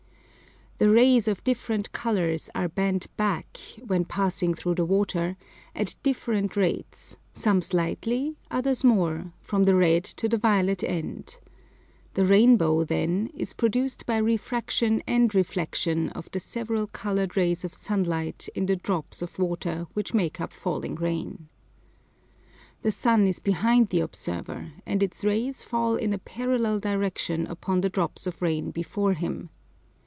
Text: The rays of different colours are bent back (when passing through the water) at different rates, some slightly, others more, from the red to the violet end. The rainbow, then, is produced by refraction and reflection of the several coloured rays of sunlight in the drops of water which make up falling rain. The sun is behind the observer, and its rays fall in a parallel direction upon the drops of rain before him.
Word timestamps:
The 0.81 0.89
rays 0.89 1.27
of 1.27 1.43
different 1.43 1.91
colours 1.91 2.49
are 2.55 2.67
bent 2.67 3.05
back 3.15 3.59
(when 3.85 4.03
passing 4.03 4.55
through 4.55 4.73
the 4.73 4.83
water) 4.83 5.37
at 5.75 5.93
different 6.01 6.57
rates, 6.57 7.17
some 7.33 7.61
slightly, 7.61 8.35
others 8.49 8.83
more, 8.83 9.31
from 9.41 9.65
the 9.65 9.75
red 9.75 10.03
to 10.05 10.27
the 10.27 10.39
violet 10.39 10.83
end. 10.83 11.39
The 12.15 12.25
rainbow, 12.25 12.83
then, 12.83 13.29
is 13.35 13.53
produced 13.53 14.07
by 14.07 14.17
refraction 14.17 15.03
and 15.05 15.35
reflection 15.35 16.09
of 16.13 16.31
the 16.31 16.39
several 16.39 16.87
coloured 16.87 17.37
rays 17.37 17.63
of 17.63 17.75
sunlight 17.75 18.49
in 18.55 18.65
the 18.65 18.75
drops 18.75 19.21
of 19.21 19.37
water 19.37 19.85
which 19.93 20.15
make 20.15 20.41
up 20.41 20.51
falling 20.51 20.95
rain. 20.95 21.47
The 22.81 22.89
sun 22.89 23.27
is 23.27 23.37
behind 23.37 23.89
the 23.89 23.99
observer, 23.99 24.73
and 24.87 25.03
its 25.03 25.23
rays 25.23 25.61
fall 25.61 25.95
in 25.95 26.11
a 26.11 26.17
parallel 26.17 26.79
direction 26.79 27.45
upon 27.45 27.81
the 27.81 27.89
drops 27.89 28.25
of 28.25 28.41
rain 28.41 28.71
before 28.71 29.13
him. 29.13 29.51